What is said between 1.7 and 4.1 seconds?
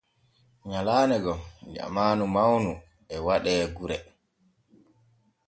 jamaanu mawnu e waɗe gure.